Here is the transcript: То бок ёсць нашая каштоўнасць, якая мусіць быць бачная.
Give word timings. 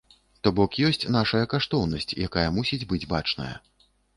То 0.45 0.53
бок 0.59 0.77
ёсць 0.87 1.03
нашая 1.17 1.43
каштоўнасць, 1.53 2.11
якая 2.29 2.47
мусіць 2.57 2.87
быць 2.95 3.03
бачная. 3.13 3.55